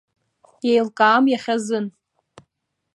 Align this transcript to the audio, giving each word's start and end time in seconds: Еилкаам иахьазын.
Еилкаам 0.71 1.25
иахьазын. 1.29 1.85